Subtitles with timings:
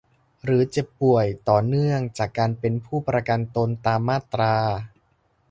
[0.43, 4.55] หรือเจ็บป่วยต่อเนื่องจากการเป็นผู้ประกันตนตามมาตรา